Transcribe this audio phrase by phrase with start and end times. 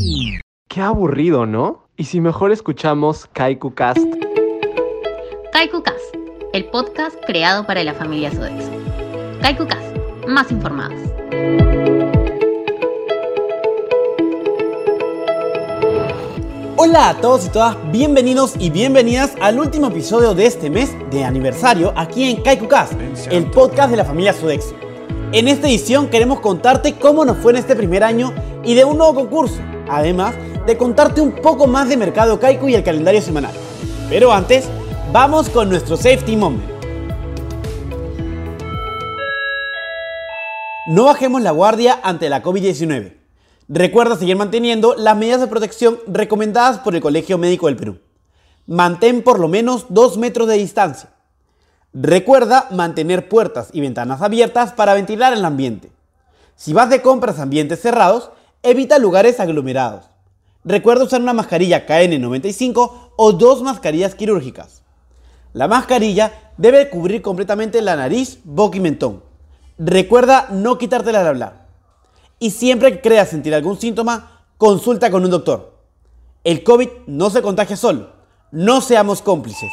[0.00, 0.38] Mm.
[0.68, 1.88] Qué aburrido, ¿no?
[1.96, 3.98] Y si mejor escuchamos Kaiku Cast.
[5.52, 6.14] Kaiku Cast,
[6.52, 8.70] el podcast creado para la familia Sodexo.
[9.40, 9.96] Kaiku Cast,
[10.28, 11.00] más informados.
[16.76, 21.24] Hola a todos y todas, bienvenidos y bienvenidas al último episodio de este mes de
[21.24, 22.94] aniversario aquí en Kaiku Cast,
[23.30, 24.81] el podcast de la familia Sodexo.
[25.34, 28.98] En esta edición queremos contarte cómo nos fue en este primer año y de un
[28.98, 30.34] nuevo concurso, además
[30.66, 33.54] de contarte un poco más de Mercado Kaiku y el calendario semanal.
[34.10, 34.68] Pero antes,
[35.10, 36.70] vamos con nuestro Safety Moment.
[40.88, 43.14] No bajemos la guardia ante la COVID-19.
[43.68, 48.00] Recuerda seguir manteniendo las medidas de protección recomendadas por el Colegio Médico del Perú.
[48.66, 51.11] Mantén por lo menos 2 metros de distancia.
[51.94, 55.92] Recuerda mantener puertas y ventanas abiertas para ventilar el ambiente.
[56.56, 58.30] Si vas de compras a ambientes cerrados,
[58.62, 60.06] evita lugares aglomerados.
[60.64, 64.82] Recuerda usar una mascarilla KN95 o dos mascarillas quirúrgicas.
[65.52, 69.22] La mascarilla debe cubrir completamente la nariz, boca y mentón.
[69.76, 71.66] Recuerda no quitártela al hablar.
[72.38, 75.78] Y siempre que creas sentir algún síntoma, consulta con un doctor.
[76.42, 78.10] El COVID no se contagia solo.
[78.50, 79.70] No seamos cómplices.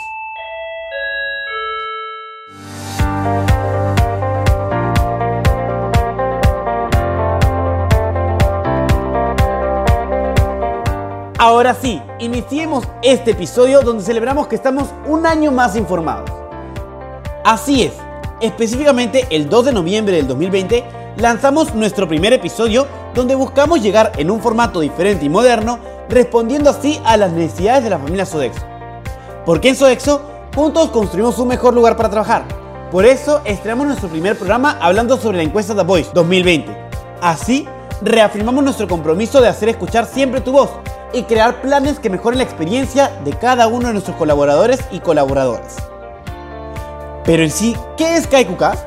[11.50, 16.30] Ahora sí, iniciemos este episodio donde celebramos que estamos un año más informados.
[17.44, 17.94] Así es,
[18.40, 20.84] específicamente el 2 de noviembre del 2020
[21.18, 27.02] lanzamos nuestro primer episodio donde buscamos llegar en un formato diferente y moderno, respondiendo así
[27.04, 28.62] a las necesidades de la familia Sodexo.
[29.44, 30.22] Porque en Sodexo
[30.54, 32.44] juntos construimos un mejor lugar para trabajar.
[32.92, 36.78] Por eso estrenamos nuestro primer programa hablando sobre la encuesta The Voice 2020.
[37.22, 37.68] Así,
[38.04, 40.70] reafirmamos nuestro compromiso de hacer escuchar siempre tu voz
[41.14, 45.78] y crear planes que mejoren la experiencia de cada uno de nuestros colaboradores y colaboradoras.
[47.26, 48.84] Pero en sí, ¿qué es KaikuCast?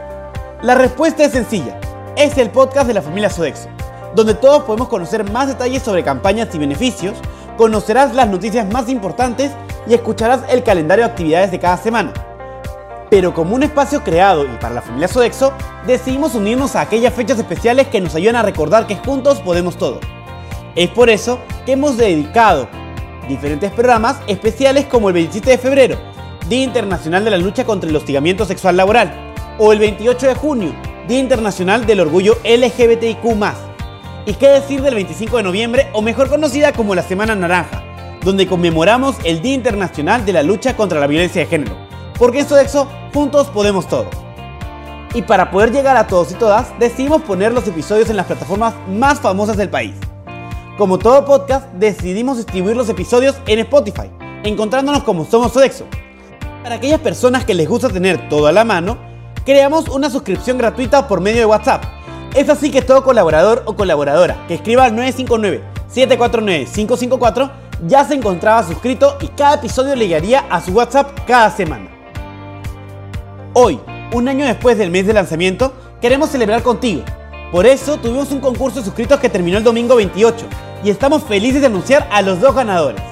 [0.62, 1.78] La respuesta es sencilla.
[2.16, 3.68] Es el podcast de la familia Sodexo,
[4.14, 7.14] donde todos podemos conocer más detalles sobre campañas y beneficios,
[7.56, 9.52] conocerás las noticias más importantes
[9.86, 12.12] y escucharás el calendario de actividades de cada semana.
[13.10, 15.52] Pero como un espacio creado y para la familia Sodexo,
[15.86, 20.00] decidimos unirnos a aquellas fechas especiales que nos ayudan a recordar que juntos podemos todo.
[20.76, 22.68] Es por eso que hemos dedicado
[23.28, 25.96] diferentes programas especiales como el 27 de febrero,
[26.48, 30.74] Día Internacional de la Lucha contra el Hostigamiento Sexual Laboral, o el 28 de junio,
[31.06, 33.24] Día Internacional del Orgullo LGBTIQ+.
[34.26, 37.82] ¿Y qué decir del 25 de noviembre, o mejor conocida como la Semana Naranja,
[38.22, 41.76] donde conmemoramos el Día Internacional de la Lucha contra la Violencia de Género?
[42.18, 44.10] Porque en Sodexo, juntos podemos todo.
[45.14, 48.74] Y para poder llegar a todos y todas, decidimos poner los episodios en las plataformas
[48.88, 49.94] más famosas del país.
[50.78, 54.10] Como todo podcast, decidimos distribuir los episodios en Spotify,
[54.42, 55.84] encontrándonos como Somos Sodexo.
[56.62, 58.96] Para aquellas personas que les gusta tener todo a la mano,
[59.44, 61.84] creamos una suscripción gratuita por medio de WhatsApp.
[62.34, 67.50] Es así que todo colaborador o colaboradora que escriba al 959-749-554
[67.86, 71.90] ya se encontraba suscrito y cada episodio le llegaría a su WhatsApp cada semana.
[73.52, 73.78] Hoy,
[74.14, 77.02] un año después del mes de lanzamiento, queremos celebrar contigo.
[77.52, 80.46] Por eso tuvimos un concurso de suscritos que terminó el domingo 28
[80.82, 83.02] y estamos felices de anunciar a los dos ganadores.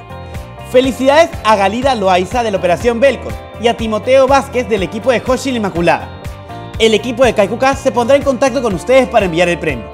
[0.73, 5.23] Felicidades a Galida Loaiza de la Operación Belcon y a Timoteo Vázquez del equipo de
[5.25, 6.09] Hoshi la Inmaculada.
[6.79, 9.85] El equipo de Kaikuka se pondrá en contacto con ustedes para enviar el premio.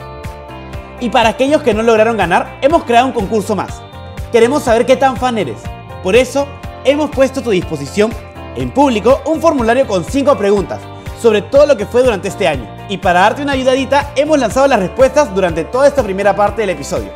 [1.01, 3.83] Y para aquellos que no lograron ganar, hemos creado un concurso más.
[4.31, 5.59] Queremos saber qué tan fan eres.
[6.05, 6.47] Por eso,
[6.85, 8.13] hemos puesto a tu disposición,
[8.55, 10.81] en público, un formulario con 5 preguntas
[11.21, 12.76] sobre todo lo que fue durante este año.
[12.89, 16.71] Y para darte una ayudadita, hemos lanzado las respuestas durante toda esta primera parte del
[16.71, 17.11] episodio.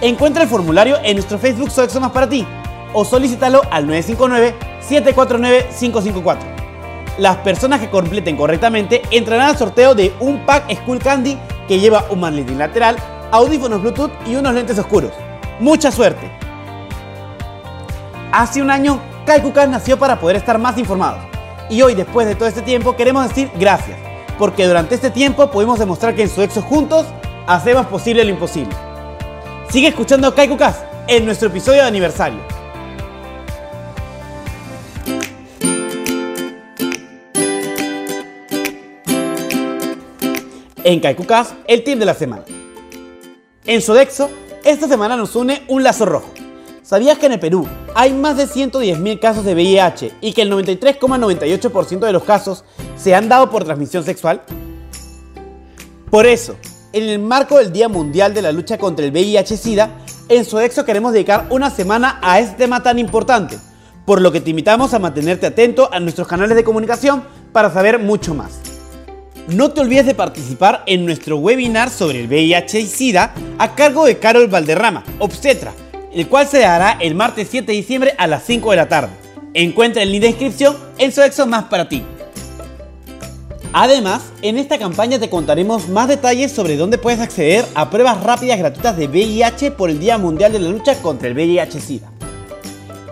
[0.00, 2.46] Encuentra el formulario en nuestro Facebook Sodexo Más para ti
[2.92, 6.38] o solicítalo al 959-749-554.
[7.18, 11.36] Las personas que completen correctamente entrarán al sorteo de un pack School Candy
[11.68, 12.96] que lleva un maletín lateral,
[13.30, 15.12] audífonos Bluetooth y unos lentes oscuros.
[15.58, 16.30] ¡Mucha suerte!
[18.32, 21.20] Hace un año, Kaikukas nació para poder estar más informados.
[21.68, 24.09] Y hoy, después de todo este tiempo, queremos decir gracias.
[24.40, 27.04] Porque durante este tiempo pudimos demostrar que en Sodexo juntos
[27.46, 28.74] hacemos posible lo imposible.
[29.68, 32.40] Sigue escuchando Kaikukas en nuestro episodio de aniversario.
[40.84, 42.44] En Kaikukas, el tip de la semana.
[43.66, 44.30] En Sodexo,
[44.64, 46.30] esta semana nos une un lazo rojo.
[46.82, 50.50] ¿Sabías que en el Perú hay más de 110.000 casos de VIH y que el
[50.50, 52.64] 93,98% de los casos
[53.00, 54.42] se han dado por transmisión sexual?
[56.10, 56.56] Por eso,
[56.92, 59.90] en el marco del Día Mundial de la Lucha contra el VIH-Sida,
[60.28, 63.58] en Sodexo queremos dedicar una semana a este tema tan importante,
[64.04, 67.98] por lo que te invitamos a mantenerte atento a nuestros canales de comunicación para saber
[67.98, 68.60] mucho más.
[69.48, 74.04] No te olvides de participar en nuestro webinar sobre el VIH y SIDA a cargo
[74.04, 75.72] de Carol Valderrama, obstetra,
[76.12, 79.10] el cual se dará el martes 7 de diciembre a las 5 de la tarde.
[79.54, 82.04] Encuentra el link de inscripción en Sodexo Más para ti.
[83.72, 88.58] Además, en esta campaña te contaremos más detalles sobre dónde puedes acceder a pruebas rápidas
[88.58, 92.10] gratuitas de VIH por el Día Mundial de la Lucha contra el VIH-Sida.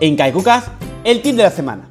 [0.01, 0.65] En Kaikukas,
[1.05, 1.89] el tip de la semana.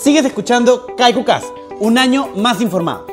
[0.00, 1.42] Sigues escuchando Kaikukas,
[1.80, 3.09] un año más informado.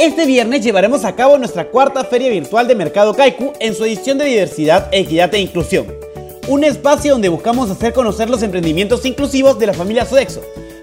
[0.00, 4.16] Este viernes llevaremos a cabo nuestra cuarta feria virtual de Mercado Kaiku en su edición
[4.16, 5.94] de diversidad, equidad e inclusión.
[6.48, 10.40] Un espacio donde buscamos hacer conocer los emprendimientos inclusivos de la familia Sodexo,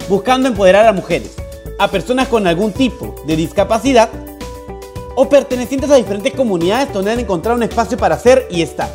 [0.08, 1.32] buscando empoderar a mujeres,
[1.80, 4.08] a personas con algún tipo de discapacidad
[5.16, 8.92] o pertenecientes a diferentes comunidades donde han encontrado un espacio para hacer y estar.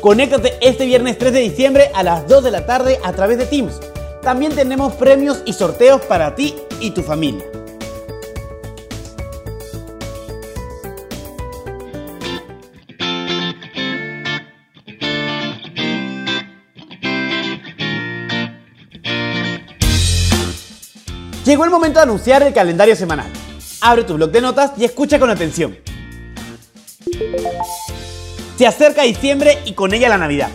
[0.00, 3.44] Conéctate este viernes 3 de diciembre a las 2 de la tarde a través de
[3.44, 3.82] Teams.
[4.22, 7.44] También tenemos premios y sorteos para ti y tu familia.
[21.46, 23.30] Llegó el momento de anunciar el calendario semanal.
[23.80, 25.78] Abre tu blog de notas y escucha con atención.
[28.58, 30.48] Se acerca diciembre y con ella la Navidad.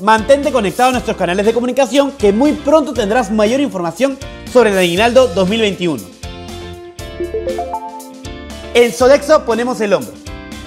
[0.00, 4.16] Mantente conectado a nuestros canales de comunicación que muy pronto tendrás mayor información
[4.50, 6.02] sobre el aguinaldo 2021.
[8.72, 10.14] En Sodexo ponemos el hombro.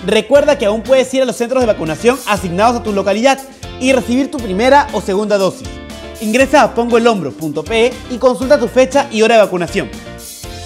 [0.05, 3.39] Recuerda que aún puedes ir a los centros de vacunación asignados a tu localidad
[3.79, 5.80] y recibir tu primera o segunda dosis.
[6.21, 9.89] Ingresa a pongoelhombro.pe y consulta tu fecha y hora de vacunación.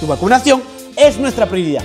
[0.01, 0.61] Tu vacunación
[0.97, 1.83] es nuestra prioridad.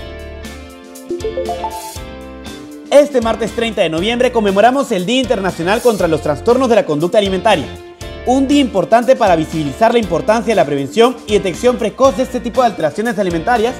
[2.90, 7.18] Este martes 30 de noviembre conmemoramos el Día Internacional contra los Trastornos de la Conducta
[7.18, 7.68] Alimentaria.
[8.26, 12.40] Un día importante para visibilizar la importancia de la prevención y detección precoz de este
[12.40, 13.76] tipo de alteraciones alimentarias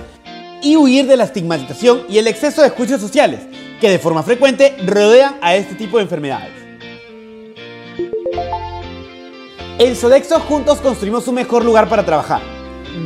[0.62, 3.40] y huir de la estigmatización y el exceso de juicios sociales
[3.80, 6.59] que de forma frecuente rodean a este tipo de enfermedades.
[9.80, 12.42] En Sodexo juntos construimos un mejor lugar para trabajar.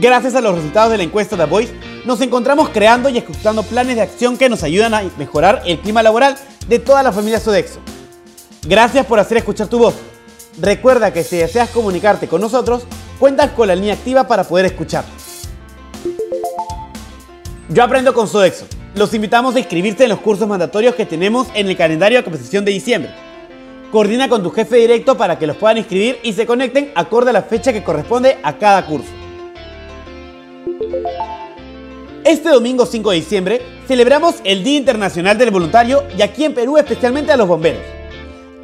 [0.01, 1.73] Gracias a los resultados de la encuesta de Voice,
[2.05, 6.03] nos encontramos creando y ejecutando planes de acción que nos ayudan a mejorar el clima
[6.03, 6.37] laboral
[6.67, 7.79] de toda la familia Sodexo.
[8.67, 9.95] Gracias por hacer escuchar tu voz.
[10.61, 12.83] Recuerda que si deseas comunicarte con nosotros,
[13.21, 15.05] cuentas con la línea activa para poder escuchar.
[17.69, 18.67] Yo aprendo con Sodexo.
[18.97, 22.65] Los invitamos a inscribirse en los cursos mandatorios que tenemos en el calendario de capacitación
[22.65, 23.24] de diciembre.
[23.95, 27.33] Coordina con tu jefe directo para que los puedan inscribir y se conecten acorde a
[27.33, 29.09] la fecha que corresponde a cada curso.
[32.25, 36.77] Este domingo 5 de diciembre celebramos el Día Internacional del Voluntario y aquí en Perú
[36.77, 37.85] especialmente a los bomberos.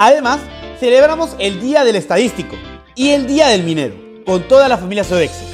[0.00, 0.40] Además,
[0.80, 2.56] celebramos el Día del Estadístico
[2.96, 3.94] y el Día del Minero,
[4.26, 5.44] con toda la familia Sodexo.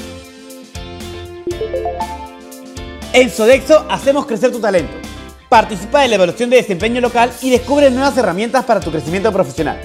[3.13, 5.06] En Sodexo hacemos crecer tu talento.
[5.49, 9.79] Participa en la evaluación de desempeño local y descubre nuevas herramientas para tu crecimiento profesional.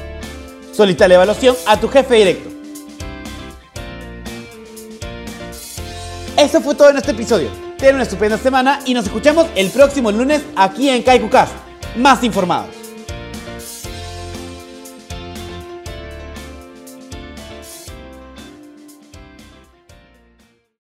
[0.74, 2.50] Solicita la evaluación a tu jefe directo.
[6.38, 7.50] Eso fue todo en este episodio.
[7.78, 11.54] Ten una estupenda semana y nos escuchamos el próximo lunes aquí en Kaikucast.
[11.98, 12.81] Más informados.